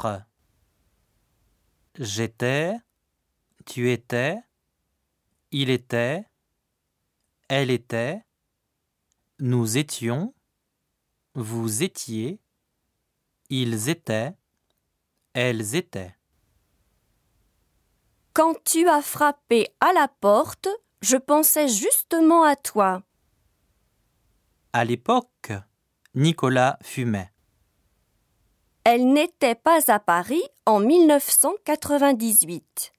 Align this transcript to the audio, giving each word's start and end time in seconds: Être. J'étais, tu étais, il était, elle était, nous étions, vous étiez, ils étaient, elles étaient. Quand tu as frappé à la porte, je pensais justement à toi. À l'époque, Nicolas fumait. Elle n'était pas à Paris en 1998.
Être. 0.00 0.22
J'étais, 1.98 2.76
tu 3.66 3.90
étais, 3.90 4.38
il 5.50 5.68
était, 5.68 6.24
elle 7.48 7.70
était, 7.70 8.22
nous 9.40 9.76
étions, 9.76 10.34
vous 11.34 11.82
étiez, 11.82 12.40
ils 13.50 13.88
étaient, 13.88 14.34
elles 15.34 15.74
étaient. 15.74 16.16
Quand 18.32 18.54
tu 18.64 18.88
as 18.88 19.02
frappé 19.02 19.68
à 19.80 19.92
la 19.92 20.08
porte, 20.08 20.68
je 21.02 21.16
pensais 21.16 21.68
justement 21.68 22.44
à 22.44 22.56
toi. 22.56 23.02
À 24.72 24.84
l'époque, 24.84 25.52
Nicolas 26.14 26.78
fumait. 26.82 27.32
Elle 28.84 29.12
n'était 29.12 29.54
pas 29.54 29.90
à 29.90 29.98
Paris 29.98 30.42
en 30.64 30.80
1998. 30.80 32.92